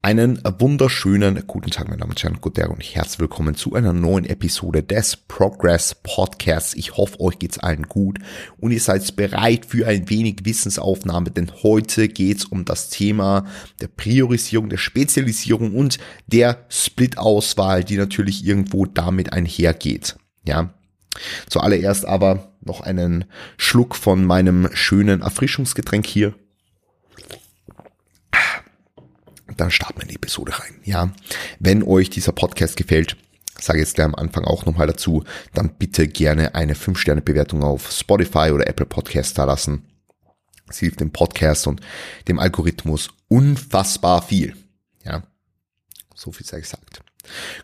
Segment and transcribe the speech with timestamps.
[0.00, 3.92] Einen wunderschönen guten Tag, meine Damen und Herren, guten Tag und herzlich willkommen zu einer
[3.92, 6.74] neuen Episode des Progress Podcasts.
[6.74, 8.20] Ich hoffe, euch geht's allen gut
[8.58, 13.44] und ihr seid bereit für ein wenig Wissensaufnahme, denn heute geht's um das Thema
[13.80, 20.16] der Priorisierung, der Spezialisierung und der Split-Auswahl, die natürlich irgendwo damit einhergeht.
[20.44, 20.72] Ja.
[21.48, 23.24] Zuallererst aber noch einen
[23.56, 26.34] Schluck von meinem schönen Erfrischungsgetränk hier
[29.60, 30.80] dann starten wir in die Episode rein.
[30.84, 31.12] Ja,
[31.58, 33.16] wenn euch dieser Podcast gefällt,
[33.60, 38.50] sage jetzt gleich am Anfang auch nochmal dazu, dann bitte gerne eine 5-Sterne-Bewertung auf Spotify
[38.52, 39.84] oder Apple Podcast da lassen.
[40.68, 41.80] Es hilft dem Podcast und
[42.28, 44.54] dem Algorithmus unfassbar viel.
[45.04, 45.22] Ja,
[46.14, 47.02] so viel sei gesagt.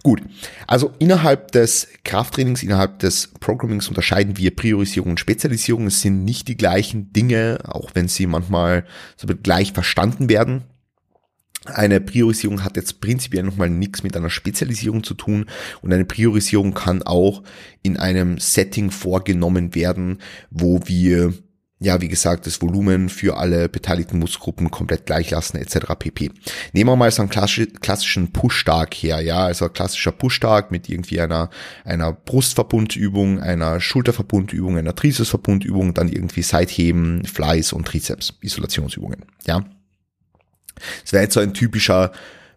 [0.02, 0.22] Gut,
[0.66, 5.86] also innerhalb des Krafttrainings, innerhalb des Programmings unterscheiden wir Priorisierung und Spezialisierung.
[5.86, 8.84] Es sind nicht die gleichen Dinge, auch wenn sie manchmal
[9.16, 10.64] so gleich verstanden werden.
[11.66, 15.46] Eine Priorisierung hat jetzt prinzipiell nochmal nichts mit einer Spezialisierung zu tun
[15.80, 17.42] und eine Priorisierung kann auch
[17.82, 20.18] in einem Setting vorgenommen werden,
[20.50, 21.32] wo wir
[21.80, 25.94] ja, wie gesagt, das Volumen für alle beteiligten Muskelgruppen komplett gleich lassen, etc.
[25.98, 26.30] pp.
[26.72, 31.50] Nehmen wir mal so einen klassischen Push-Tag her, ja, also klassischer Push-Tag mit irgendwie einer,
[31.84, 39.64] einer Brustverbundübung, einer Schulterverbundübung, einer Trizepsverbundübung, dann irgendwie Seitheben, Fleiß und Trizeps, Isolationsübungen, ja.
[41.04, 42.12] Es wäre jetzt so ein typischer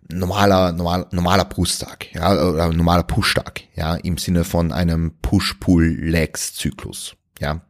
[0.10, 7.62] normaler, normal, normaler Brusttag, ja, oder normaler Pushtag, ja, im Sinne von einem Push-Pull-Legs-Zyklus, ja.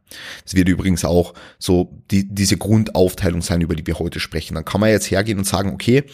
[0.45, 4.55] Es wird übrigens auch so die, diese Grundaufteilung sein, über die wir heute sprechen.
[4.55, 6.05] Dann kann man jetzt hergehen und sagen, okay,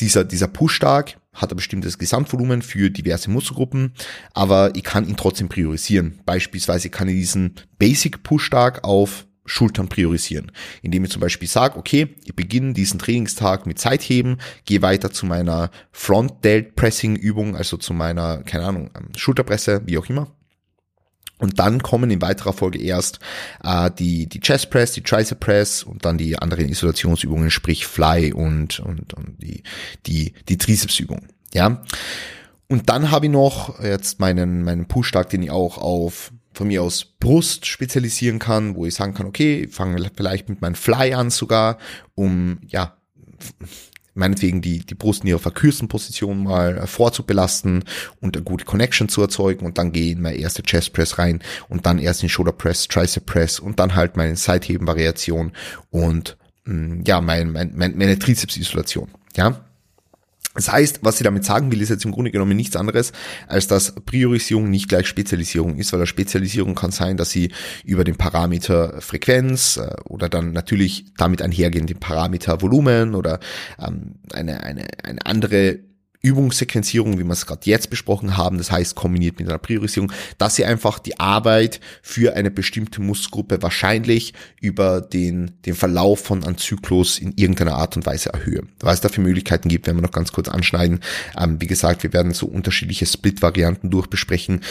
[0.00, 3.92] dieser, dieser Pushtag hat ein bestimmtes Gesamtvolumen für diverse Muskelgruppen,
[4.32, 6.20] aber ich kann ihn trotzdem priorisieren.
[6.24, 12.16] Beispielsweise kann ich diesen Basic Pushtag auf Schultern priorisieren, indem ich zum Beispiel sage, okay,
[12.24, 17.76] ich beginne diesen Trainingstag mit Zeitheben, gehe weiter zu meiner Front Delt Pressing Übung, also
[17.76, 20.34] zu meiner, keine Ahnung, ähm, Schulterpresse, wie auch immer.
[21.38, 23.18] Und dann kommen in weiterer Folge erst
[23.62, 28.32] äh, die, die Chest Press, die Tricep Press und dann die anderen Isolationsübungen, sprich Fly
[28.32, 29.62] und, und, und die,
[30.06, 31.28] die, die Trizepsübungen.
[31.52, 31.82] Ja.
[32.68, 36.82] Und dann habe ich noch jetzt meinen, meinen Push-Tag, den ich auch auf von mir
[36.82, 41.30] aus Brust spezialisieren kann, wo ich sagen kann, okay, fange vielleicht mit meinem Fly an
[41.30, 41.78] sogar,
[42.14, 42.96] um ja
[44.14, 47.84] meinetwegen die, die Brust in ihrer verkürzten Position mal vorzubelasten
[48.20, 51.40] und eine gute Connection zu erzeugen und dann gehe in meine erste Chest Press rein
[51.68, 55.52] und dann erst in Shoulder Press, Tricep Press und dann halt meine Seitheben-Variation
[55.90, 59.08] und mh, mm, ja, mein, mein, meine Trizeps-Isolation.
[59.36, 59.64] Ja,
[60.54, 63.12] das heißt, was sie damit sagen will, ist jetzt im Grunde genommen nichts anderes,
[63.48, 67.50] als dass Priorisierung nicht gleich Spezialisierung ist, weil eine Spezialisierung kann sein, dass sie
[67.84, 73.40] über den Parameter Frequenz äh, oder dann natürlich damit einhergehend den Parameter Volumen oder
[73.78, 75.80] ähm, eine, eine, eine andere
[76.24, 80.56] Übungssequenzierung, wie wir es gerade jetzt besprochen haben, das heißt kombiniert mit einer Priorisierung, dass
[80.56, 86.56] sie einfach die Arbeit für eine bestimmte Muskelgruppe wahrscheinlich über den, den Verlauf von einem
[86.56, 88.72] Zyklus in irgendeiner Art und Weise erhöhen.
[88.80, 91.00] Was es dafür Möglichkeiten gibt, werden wir noch ganz kurz anschneiden.
[91.38, 94.62] Ähm, wie gesagt, wir werden so unterschiedliche Split-Varianten durchbesprechen,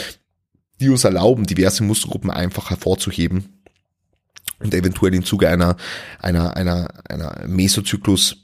[0.80, 3.60] die uns erlauben, diverse Muskelgruppen einfach hervorzuheben
[4.58, 5.76] und eventuell im Zuge einer,
[6.18, 8.43] einer, einer, einer Mesozyklus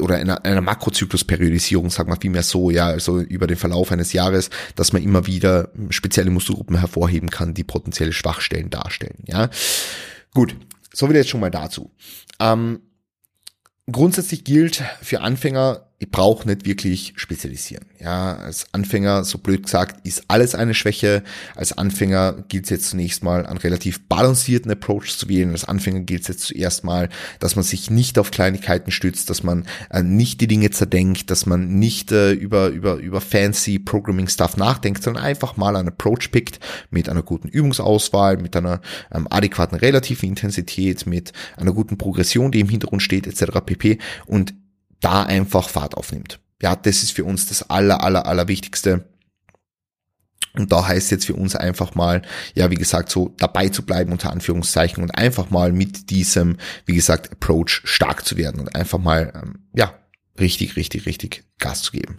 [0.00, 4.50] oder einer, einer Makrozyklusperiodisierung, sagen wir vielmehr so, ja, also über den Verlauf eines Jahres,
[4.74, 9.48] dass man immer wieder spezielle Muskelgruppen hervorheben kann, die potenzielle Schwachstellen darstellen, ja.
[10.32, 10.56] Gut,
[10.92, 11.92] so viel jetzt schon mal dazu.
[12.40, 12.80] Ähm,
[13.90, 17.86] grundsätzlich gilt für Anfänger ich brauche nicht wirklich spezialisieren.
[17.98, 21.22] Ja, als Anfänger, so blöd gesagt, ist alles eine Schwäche.
[21.56, 25.52] Als Anfänger gilt es jetzt zunächst mal, einen relativ balancierten Approach zu wählen.
[25.52, 27.08] Als Anfänger gilt es jetzt zuerst mal,
[27.40, 31.46] dass man sich nicht auf Kleinigkeiten stützt, dass man äh, nicht die Dinge zerdenkt, dass
[31.46, 36.30] man nicht äh, über, über, über fancy Programming Stuff nachdenkt, sondern einfach mal einen Approach
[36.30, 36.60] pickt
[36.90, 42.60] mit einer guten Übungsauswahl, mit einer ähm, adäquaten relativen Intensität, mit einer guten Progression, die
[42.60, 43.60] im Hintergrund steht, etc.
[43.64, 43.98] pp.
[44.26, 44.52] Und
[45.04, 46.40] da einfach Fahrt aufnimmt.
[46.62, 49.04] Ja, das ist für uns das aller, aller, aller Wichtigste.
[50.54, 52.22] Und da heißt jetzt für uns einfach mal,
[52.54, 56.94] ja, wie gesagt, so dabei zu bleiben unter Anführungszeichen und einfach mal mit diesem, wie
[56.94, 59.92] gesagt, Approach stark zu werden und einfach mal, ähm, ja,
[60.38, 62.16] richtig, richtig, richtig Gas zu geben.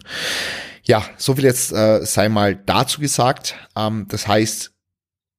[0.84, 3.56] Ja, so viel jetzt äh, sei mal dazu gesagt.
[3.74, 4.75] Ähm, das heißt,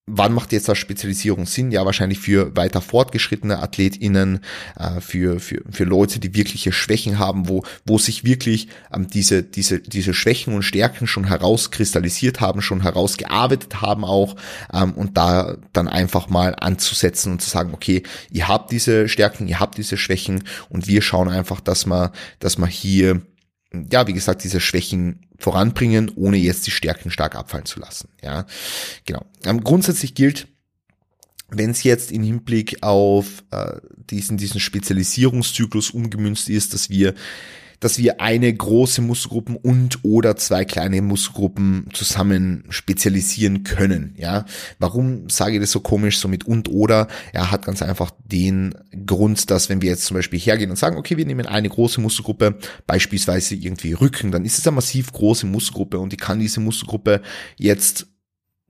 [0.09, 1.69] Wann macht jetzt das Spezialisierung Sinn?
[1.69, 4.39] Ja, wahrscheinlich für weiter fortgeschrittene AthletInnen,
[4.80, 9.44] äh, für, für, für Leute, die wirkliche Schwächen haben, wo, wo sich wirklich ähm, diese,
[9.44, 14.38] diese, diese Schwächen und Stärken schon herauskristallisiert haben, schon herausgearbeitet haben auch,
[14.74, 19.50] ähm, und da dann einfach mal anzusetzen und zu sagen, okay, ihr habt diese Stärken,
[19.50, 23.24] ihr habt diese Schwächen und wir schauen einfach, dass man, dass man hier
[23.91, 28.09] ja, wie gesagt, diese Schwächen voranbringen, ohne jetzt die Stärken stark abfallen zu lassen.
[28.24, 28.45] Ja,
[29.06, 29.25] genau.
[29.45, 30.47] Ähm, grundsätzlich gilt,
[31.50, 33.79] wenn es jetzt im Hinblick auf äh,
[34.09, 37.13] diesen, diesen Spezialisierungszyklus umgemünzt ist, dass wir
[37.79, 44.13] dass wir eine große Muskelgruppen und oder zwei kleine Muskelgruppen zusammen spezialisieren können.
[44.18, 44.45] Ja,
[44.79, 47.07] warum sage ich das so komisch, so mit und oder?
[47.33, 48.75] Er hat ganz einfach den
[49.06, 52.01] Grund, dass wenn wir jetzt zum Beispiel hergehen und sagen, okay, wir nehmen eine große
[52.01, 56.59] Muskelgruppe, beispielsweise irgendwie Rücken, dann ist es eine massiv große Muskelgruppe und ich kann diese
[56.59, 57.21] Muskelgruppe
[57.57, 58.07] jetzt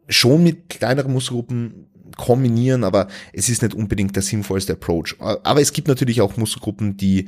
[0.09, 5.15] schon mit kleineren Muskelgruppen kombinieren, aber es ist nicht unbedingt der sinnvollste Approach.
[5.19, 7.27] Aber es gibt natürlich auch Muskelgruppen, die,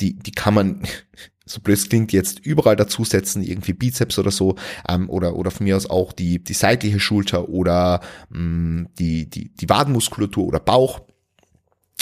[0.00, 0.82] die, die kann man,
[1.44, 4.56] so blöd klingt, jetzt überall dazusetzen, irgendwie Bizeps oder so,
[4.88, 8.00] ähm, oder, oder von mir aus auch die, die seitliche Schulter oder
[8.30, 11.00] mh, mm, die, die, die Wadenmuskulatur oder Bauch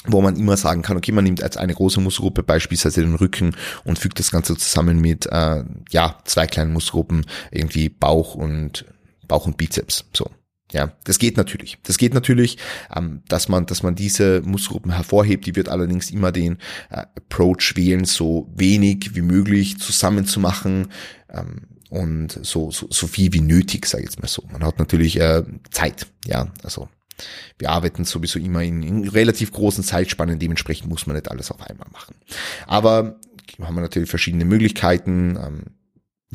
[0.09, 3.57] wo man immer sagen kann, okay, man nimmt als eine große Muskelgruppe beispielsweise den Rücken
[3.85, 8.85] und fügt das Ganze zusammen mit äh, ja zwei kleinen Muskelgruppen, irgendwie Bauch und
[9.27, 10.05] Bauch und Bizeps.
[10.13, 10.31] So,
[10.73, 11.79] ja, das geht natürlich.
[11.85, 12.59] Das geht natürlich,
[12.95, 15.47] ähm, dass man, dass man diese Muskelgruppen hervorhebt.
[15.47, 16.59] Die wird allerdings immer den
[16.91, 20.89] äh, Approach wählen, so wenig wie möglich zusammenzumachen
[21.31, 24.43] ähm, und so, so, so viel wie nötig, sage ich jetzt mal so.
[24.51, 26.89] Man hat natürlich äh, Zeit, ja, also
[27.59, 31.63] wir arbeiten sowieso immer in, in relativ großen Zeitspannen, dementsprechend muss man nicht alles auf
[31.63, 32.17] einmal machen.
[32.67, 33.19] Aber
[33.63, 35.39] haben wir natürlich verschiedene Möglichkeiten.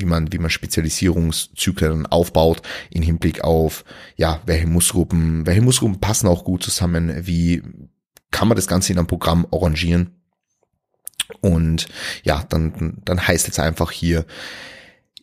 [0.01, 6.27] Wie man, wie man Spezialisierungszyklen aufbaut in Hinblick auf, ja, welche Muskelgruppen, welche Muskelgruppen passen
[6.27, 7.61] auch gut zusammen, wie
[8.31, 10.15] kann man das Ganze in einem Programm arrangieren.
[11.39, 11.87] Und
[12.23, 14.25] ja, dann, dann heißt es einfach hier,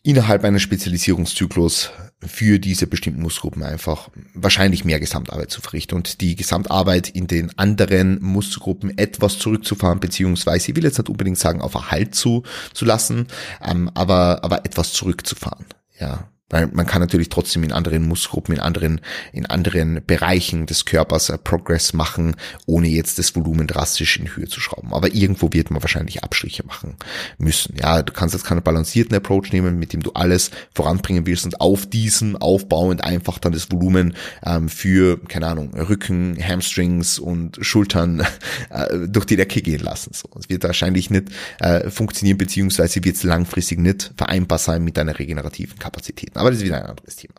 [0.09, 1.91] innerhalb eines Spezialisierungszyklus
[2.25, 7.57] für diese bestimmten Muskelgruppen einfach wahrscheinlich mehr Gesamtarbeit zu verrichten und die Gesamtarbeit in den
[7.57, 12.85] anderen Muskelgruppen etwas zurückzufahren, beziehungsweise ich will jetzt nicht unbedingt sagen, auf Erhalt zu, zu
[12.85, 13.27] lassen,
[13.63, 15.65] ähm, aber, aber etwas zurückzufahren.
[15.99, 19.01] Ja, weil man kann natürlich trotzdem in anderen Muskelgruppen, in anderen,
[19.31, 22.35] in anderen Bereichen des Körpers äh, Progress machen,
[22.65, 24.93] ohne jetzt das Volumen drastisch in Höhe zu schrauben.
[24.93, 26.95] Aber irgendwo wird man wahrscheinlich Abstriche machen
[27.37, 27.75] müssen.
[27.79, 31.61] Ja, du kannst jetzt keinen balancierten Approach nehmen, mit dem du alles voranbringen willst und
[31.61, 38.25] auf diesen aufbauend einfach dann das Volumen ähm, für, keine Ahnung, Rücken, Hamstrings und Schultern
[38.69, 40.11] äh, durch die Decke gehen lassen.
[40.13, 41.29] So, es wird wahrscheinlich nicht
[41.59, 46.35] äh, funktionieren, beziehungsweise wird es langfristig nicht vereinbar sein mit deiner regenerativen Kapazität.
[46.39, 47.35] Aber das ist wieder ein anderes Thema.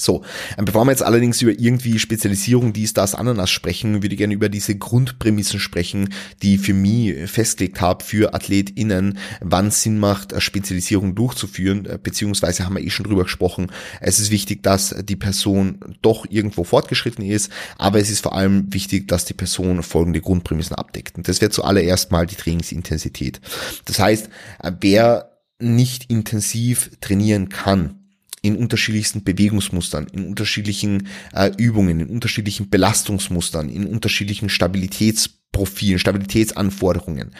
[0.00, 0.22] So,
[0.56, 4.34] ähm, bevor wir jetzt allerdings über irgendwie Spezialisierung, dies, das, Ananas sprechen, würde ich gerne
[4.34, 6.10] über diese Grundprämissen sprechen,
[6.42, 12.76] die für mich festgelegt habe für AthletInnen, wann Sinn macht, Spezialisierung durchzuführen, äh, beziehungsweise haben
[12.76, 13.70] wir eh schon drüber gesprochen.
[14.00, 18.72] Es ist wichtig, dass die Person doch irgendwo fortgeschritten ist, aber es ist vor allem
[18.72, 21.16] wichtig, dass die Person folgende Grundprämissen abdeckt.
[21.16, 23.40] Und das wäre zuallererst mal die Trainingsintensität.
[23.84, 24.28] Das heißt,
[24.62, 25.27] äh, wer
[25.58, 27.98] nicht intensiv trainieren kann,
[28.42, 37.32] in unterschiedlichsten Bewegungsmustern, in unterschiedlichen äh, Übungen, in unterschiedlichen Belastungsmustern, in unterschiedlichen Stabilitäts Profilen, Stabilitätsanforderungen.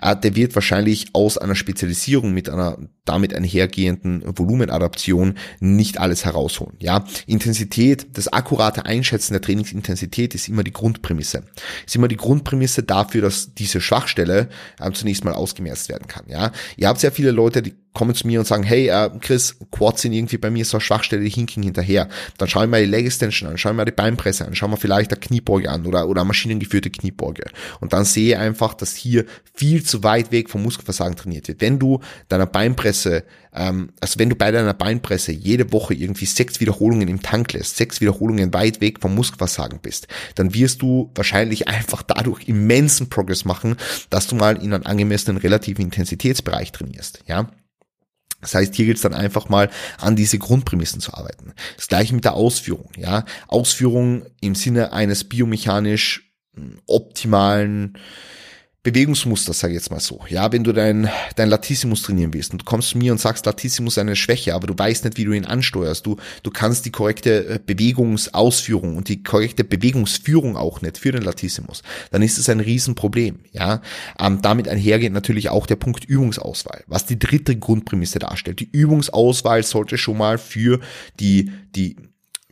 [0.00, 6.76] Äh, der wird wahrscheinlich aus einer Spezialisierung mit einer damit einhergehenden Volumenadaption nicht alles herausholen.
[6.80, 11.42] Ja, Intensität, das akkurate Einschätzen der Trainingsintensität ist immer die Grundprämisse.
[11.84, 14.48] Ist immer die Grundprämisse dafür, dass diese Schwachstelle
[14.80, 16.24] äh, zunächst mal ausgemerzt werden kann.
[16.28, 19.56] Ja, ihr habt sehr viele Leute, die kommen zu mir und sagen, hey, äh, Chris,
[19.70, 22.08] Quads sind irgendwie bei mir so eine Schwachstelle, die hinken hinterher.
[22.38, 24.70] Dann schauen wir mal die Leg Extension an, schauen wir mal die Beinpresse an, schauen
[24.70, 27.44] wir vielleicht eine Kniebeuge an oder, oder maschinengeführte Kniebeuge.
[27.80, 29.24] Und dann sehe einfach, dass hier
[29.54, 31.60] viel zu weit weg vom Muskelversagen trainiert wird.
[31.62, 33.24] Wenn du deiner Beinpresse,
[33.54, 37.76] ähm, also wenn du bei deiner Beinpresse jede Woche irgendwie sechs Wiederholungen im Tank lässt,
[37.76, 43.44] sechs Wiederholungen weit weg vom Muskelversagen bist, dann wirst du wahrscheinlich einfach dadurch immensen Progress
[43.44, 43.76] machen,
[44.10, 47.48] dass du mal in einem angemessenen relativen Intensitätsbereich trainierst, ja.
[48.40, 51.54] Das heißt, hier gilt es dann einfach mal an diese Grundprämissen zu arbeiten.
[51.76, 53.24] Das gleiche mit der Ausführung, ja.
[53.48, 56.32] Ausführung im Sinne eines biomechanisch
[56.86, 57.98] optimalen
[58.86, 60.20] Bewegungsmuster, sage ich jetzt mal so.
[60.28, 63.44] Ja, wenn du dein, dein Latissimus trainieren willst und du kommst zu mir und sagst,
[63.44, 66.06] Latissimus ist eine Schwäche, aber du weißt nicht, wie du ihn ansteuerst.
[66.06, 71.22] Du, du kannst die korrekte äh, Bewegungsausführung und die korrekte Bewegungsführung auch nicht für den
[71.22, 71.82] Latissimus.
[72.12, 73.40] Dann ist es ein Riesenproblem.
[73.50, 73.82] Ja,
[74.20, 78.60] ähm, damit einhergeht natürlich auch der Punkt Übungsauswahl, was die dritte Grundprämisse darstellt.
[78.60, 80.78] Die Übungsauswahl sollte schon mal für
[81.18, 81.96] die, die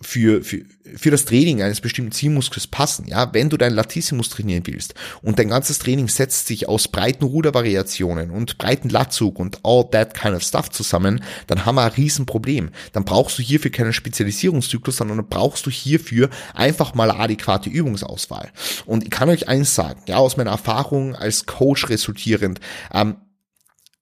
[0.04, 0.64] für, für,
[0.96, 3.06] für das Training eines bestimmten Zielmuskels passen.
[3.06, 7.24] Ja, wenn du dein Latissimus trainieren willst und dein ganzes Training setzt sich aus breiten
[7.24, 11.92] Rudervariationen und breiten Latzug und all that kind of stuff zusammen, dann haben wir ein
[11.92, 12.70] Riesenproblem.
[12.92, 18.52] Dann brauchst du hierfür keinen Spezialisierungszyklus, sondern brauchst du hierfür einfach mal adäquate Übungsauswahl.
[18.84, 22.60] Und ich kann euch eins sagen, ja, aus meiner Erfahrung als Coach resultierend,
[22.92, 23.16] ähm,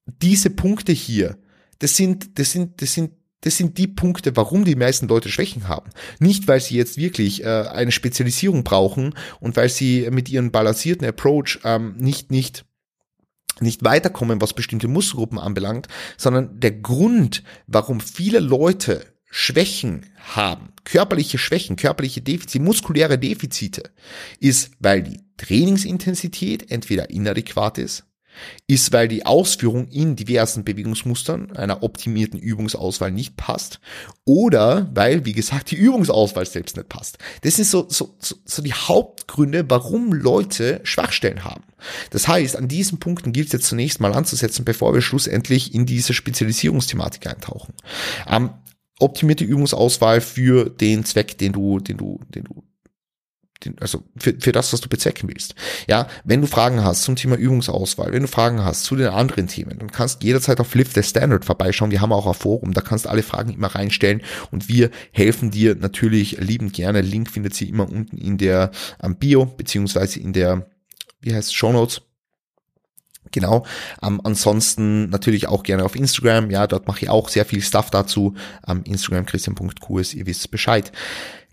[0.05, 1.37] diese Punkte hier,
[1.79, 3.11] das sind, das sind, das sind
[3.43, 5.89] das sind die Punkte, warum die meisten Leute Schwächen haben.
[6.19, 11.05] Nicht, weil sie jetzt wirklich äh, eine Spezialisierung brauchen und weil sie mit ihrem balancierten
[11.05, 12.65] Approach ähm, nicht, nicht
[13.59, 21.37] nicht weiterkommen, was bestimmte Muskelgruppen anbelangt, sondern der Grund, warum viele Leute Schwächen haben, körperliche
[21.37, 23.91] Schwächen, körperliche Defizite, muskuläre Defizite,
[24.39, 28.05] ist, weil die Trainingsintensität entweder inadäquat ist,
[28.67, 33.79] ist, weil die Ausführung in diversen Bewegungsmustern einer optimierten Übungsauswahl nicht passt
[34.25, 37.17] oder weil, wie gesagt, die Übungsauswahl selbst nicht passt.
[37.41, 41.63] Das sind so, so, so, die Hauptgründe, warum Leute Schwachstellen haben.
[42.09, 45.85] Das heißt, an diesen Punkten gilt es jetzt zunächst mal anzusetzen, bevor wir schlussendlich in
[45.85, 47.73] diese Spezialisierungsthematik eintauchen.
[48.27, 48.51] Ähm,
[48.99, 52.63] optimierte Übungsauswahl für den Zweck, den du, den du, den du
[53.79, 55.55] also für, für das, was du bezwecken willst.
[55.87, 59.47] Ja, wenn du Fragen hast zum Thema Übungsauswahl, wenn du Fragen hast zu den anderen
[59.47, 61.91] Themen, dann kannst jederzeit auf Lift the Standard vorbeischauen.
[61.91, 65.51] Wir haben auch ein Forum, da kannst du alle Fragen immer reinstellen und wir helfen
[65.51, 67.01] dir natürlich liebend gerne.
[67.01, 70.67] Link findet sie immer unten in der um, Bio, beziehungsweise in der,
[71.21, 72.01] wie heißt Show Notes.
[73.31, 73.65] Genau.
[74.01, 76.51] Ähm, ansonsten natürlich auch gerne auf Instagram.
[76.51, 78.35] Ja, dort mache ich auch sehr viel Stuff dazu.
[78.67, 80.91] Ähm, Instagram christian.qs, ihr wisst Bescheid.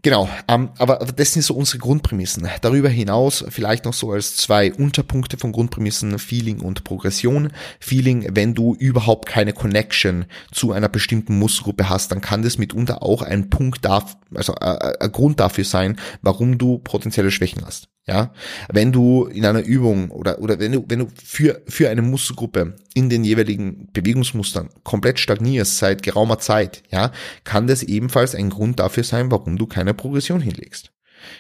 [0.03, 2.49] Genau, ähm, aber das sind so unsere Grundprämissen.
[2.63, 7.53] Darüber hinaus vielleicht noch so als zwei Unterpunkte von Grundprämissen Feeling und Progression.
[7.81, 13.03] Feeling, wenn du überhaupt keine Connection zu einer bestimmten Muskelgruppe hast, dann kann das mitunter
[13.03, 17.63] auch ein Punkt da, also äh, äh, ein Grund dafür sein, warum du potenzielle Schwächen
[17.67, 17.89] hast.
[18.07, 18.33] Ja,
[18.73, 22.75] wenn du in einer Übung oder, oder wenn du, wenn du für, für eine Muskelgruppe
[22.95, 27.13] in den jeweiligen Bewegungsmustern komplett stagnierst seit geraumer Zeit, ja,
[27.45, 30.91] kann das ebenfalls ein Grund dafür sein, warum du keine Progression hinlegst.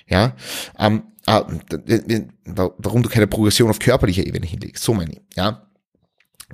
[0.07, 0.37] Ja,
[0.79, 1.47] ähm, ah,
[2.45, 5.70] warum du keine Progression auf körperlicher Ebene hinlegst, so meine ich, ja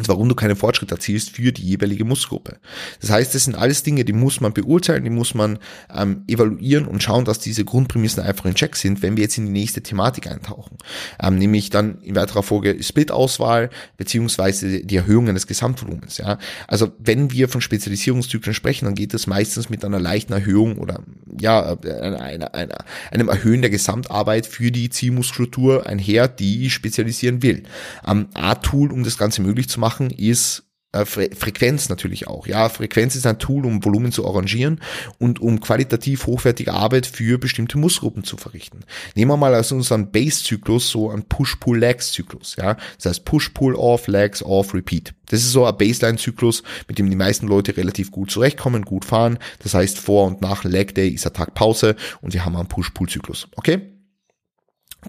[0.05, 2.59] warum du keinen Fortschritt erzielst für die jeweilige Muskelgruppe.
[3.01, 5.59] Das heißt, das sind alles Dinge, die muss man beurteilen, die muss man
[5.95, 9.47] ähm, evaluieren und schauen, dass diese Grundprämissen einfach in Check sind, wenn wir jetzt in
[9.47, 10.77] die nächste Thematik eintauchen.
[11.23, 16.19] Ähm, nämlich dann in weiterer Folge Split-Auswahl beziehungsweise die Erhöhung eines Gesamtvolumens.
[16.19, 16.39] Ja?
[16.67, 21.01] Also wenn wir von Spezialisierungszyklen sprechen, dann geht das meistens mit einer leichten Erhöhung oder
[21.41, 22.79] ja, einer, einer, einer,
[23.11, 27.63] einem Erhöhen der Gesamtarbeit für die Zielmuskulatur einher, die spezialisieren will.
[28.07, 32.47] Ähm, A-Tool, um das Ganze möglich zu machen, machen, ist äh, Frequenz natürlich auch.
[32.47, 34.81] Ja, Frequenz ist ein Tool, um Volumen zu arrangieren
[35.19, 38.81] und um qualitativ hochwertige Arbeit für bestimmte Muskelgruppen zu verrichten.
[39.15, 42.57] Nehmen wir mal aus unserem Base-Zyklus so einen Push-Pull-Legs-Zyklus.
[42.57, 45.15] Ja, das heißt Push-Pull-Off, Legs, Off, Repeat.
[45.29, 49.39] Das ist so ein Baseline-Zyklus, mit dem die meisten Leute relativ gut zurechtkommen, gut fahren.
[49.63, 52.69] Das heißt, vor und nach Leg Day ist ein Tag Pause und wir haben einen
[52.69, 53.49] Push-Pull-Zyklus.
[53.57, 53.96] Okay?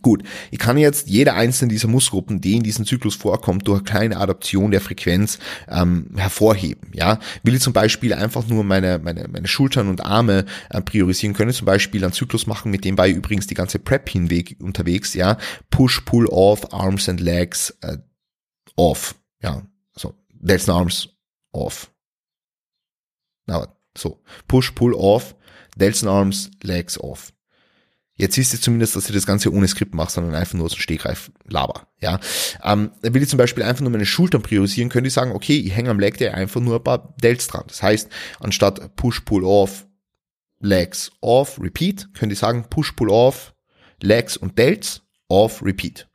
[0.02, 3.90] Gut, ich kann jetzt jede einzelne dieser Muskelgruppen, die in diesem Zyklus vorkommt, durch eine
[3.90, 6.92] kleine Adaption der Frequenz ähm, hervorheben.
[6.94, 11.36] Ja, will ich zum Beispiel einfach nur meine meine meine Schultern und Arme äh, priorisieren,
[11.36, 14.58] können zum Beispiel einen Zyklus machen, mit dem war ich übrigens die ganze Prep hinweg
[14.62, 15.14] unterwegs.
[15.14, 15.38] Ja,
[15.70, 17.98] Push, Pull, Off, Arms and Legs äh,
[18.76, 19.16] Off.
[19.42, 19.64] Ja,
[19.96, 21.10] so Delts and Arms
[21.52, 21.92] Off.
[23.48, 25.36] Na, so Push, Pull, Off,
[25.80, 27.34] and Arms, Legs Off.
[28.18, 30.74] Jetzt siehst du zumindest, dass ich das Ganze ohne Skript mache, sondern einfach nur aus
[30.74, 31.88] dem Stegreif laber.
[32.02, 32.20] Ja,
[32.64, 35.76] ähm, will ich zum Beispiel einfach nur meine Schultern priorisieren, könnte ich sagen, okay, ich
[35.76, 37.66] hänge am Leg Day einfach nur ein paar Delts dran.
[37.68, 38.10] Das heißt,
[38.40, 39.86] anstatt Push, Pull, Off,
[40.60, 43.54] Legs, Off, Repeat, könnte ich sagen Push, Pull, Off,
[44.02, 46.08] Legs und Delts, Off, Repeat.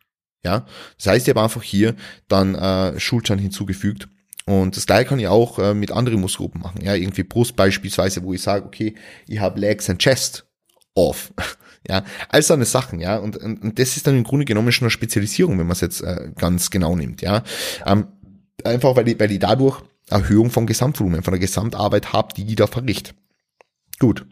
[0.44, 0.66] Ja,
[0.96, 1.94] das heißt, ich habe einfach hier
[2.26, 4.08] dann äh, Schultern hinzugefügt
[4.44, 6.82] und das gleiche kann ich auch äh, mit anderen Muskelgruppen machen.
[6.82, 8.96] Ja, irgendwie Brust beispielsweise, wo ich sage, okay,
[9.28, 10.46] ich habe Legs and Chest
[10.94, 11.32] off.
[11.88, 14.70] Ja, all so eine Sachen, ja, und, und, und das ist dann im Grunde genommen
[14.70, 17.42] schon eine Spezialisierung, wenn man es jetzt äh, ganz genau nimmt, ja.
[17.84, 18.06] Ähm,
[18.62, 22.54] einfach weil die, weil die dadurch Erhöhung vom Gesamtvolumen, von der Gesamtarbeit habt, die die
[22.54, 23.16] da verricht.
[23.98, 24.26] Gut.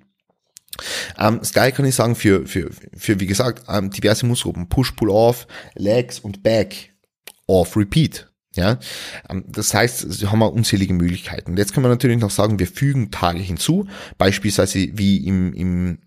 [1.19, 5.11] Ähm, Sky kann ich sagen für, für, für wie gesagt, ähm, diverse Muskelgruppen, Push, Pull
[5.11, 6.95] Off, Legs und Back,
[7.47, 8.29] Off, Repeat.
[8.57, 8.81] Ja,
[9.29, 11.57] ähm, das heißt, sie haben wir unzählige Möglichkeiten.
[11.57, 13.87] Jetzt kann man natürlich noch sagen, wir fügen Tage hinzu,
[14.19, 15.99] beispielsweise wie im, im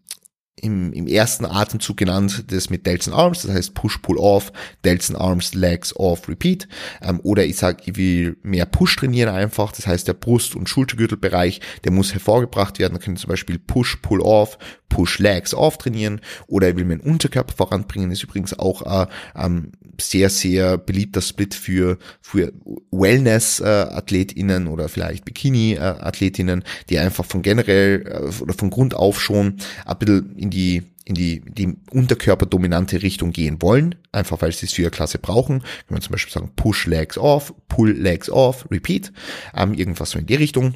[0.61, 4.53] im, im ersten Atemzug genannt, das mit Delts and Arms, das heißt Push, Pull, Off,
[4.85, 6.67] Delts and Arms, Legs, Off, Repeat.
[7.01, 10.69] Ähm, oder ich sage, ich will mehr Push trainieren einfach, das heißt der Brust- und
[10.69, 12.93] Schultergürtelbereich, der muss hervorgebracht werden.
[12.93, 14.57] Da können zum Beispiel Push, Pull, Off,
[14.93, 16.21] Push, Legs, Off trainieren.
[16.45, 21.55] Oder ich will meinen Unterkörper voranbringen, ist übrigens auch äh, ähm, sehr, sehr beliebter Split
[21.55, 22.53] für, für
[22.91, 29.97] Wellness-AthletInnen oder vielleicht Bikini-AthletInnen, die einfach von generell äh, oder von Grund auf schon ein
[29.97, 34.83] bisschen in die in die, die unterkörperdominante Richtung gehen wollen, einfach weil sie es für
[34.83, 35.61] ihre Klasse brauchen.
[35.87, 39.11] Wenn man zum Beispiel sagen, Push Legs Off, Pull Legs Off, Repeat,
[39.53, 40.75] ähm, irgendwas so in die Richtung.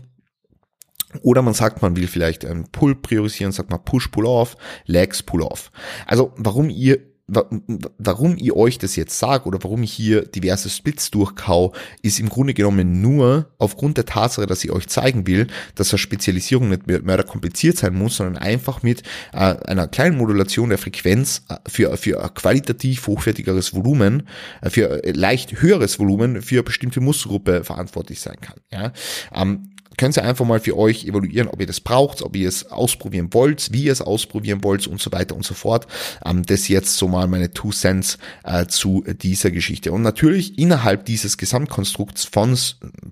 [1.21, 5.23] Oder man sagt, man will vielleicht einen Pull priorisieren, sagt man Push Pull Off, Legs
[5.23, 5.71] Pull Off.
[6.05, 11.11] Also warum ihr warum ihr euch das jetzt sagt oder warum ich hier diverse Splits
[11.11, 15.91] durchkau, ist im Grunde genommen nur aufgrund der Tatsache, dass ich euch zeigen will, dass
[15.91, 20.77] eine Spezialisierung nicht mehr kompliziert sein muss, sondern einfach mit äh, einer kleinen Modulation der
[20.77, 24.23] Frequenz äh, für, für ein qualitativ hochwertigeres Volumen,
[24.61, 28.61] äh, für leicht höheres Volumen für eine bestimmte Muskelgruppe verantwortlich sein kann.
[28.71, 28.93] Ja?
[29.33, 32.71] Ähm, könnt ihr einfach mal für euch evaluieren, ob ihr das braucht, ob ihr es
[32.71, 35.87] ausprobieren wollt, wie ihr es ausprobieren wollt und so weiter und so fort.
[36.23, 39.91] Ähm, das jetzt so mal meine Two Cents äh, zu dieser Geschichte.
[39.91, 42.57] Und natürlich innerhalb dieses Gesamtkonstrukts von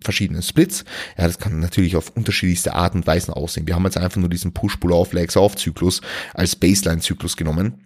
[0.02, 0.86] verschiedenen Splits,
[1.18, 3.68] ja, das kann natürlich auf unterschiedlichste Art und Weisen aussehen.
[3.68, 6.02] Wir haben jetzt einfach nur diesen Push-Pull-Off, Legs-Off-Zyklus
[6.34, 7.82] als Baseline-Zyklus genommen.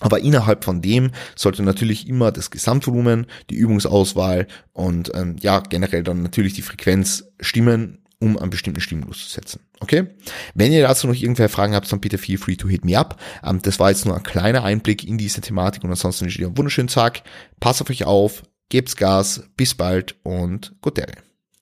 [0.00, 6.02] Aber innerhalb von dem sollte natürlich immer das Gesamtvolumen, die Übungsauswahl und ähm, ja generell
[6.02, 9.60] dann natürlich die Frequenz stimmen um einen bestimmten Stimulus zu setzen.
[9.80, 10.06] Okay?
[10.54, 13.20] Wenn ihr dazu noch irgendwelche Fragen habt, dann bitte feel free to hit me up.
[13.44, 16.44] Ähm, das war jetzt nur ein kleiner Einblick in diese Thematik und ansonsten wünsche ich
[16.44, 17.22] euch einen wunderschönen Tag.
[17.58, 21.02] Passt auf euch auf, gebt's Gas, bis bald und gute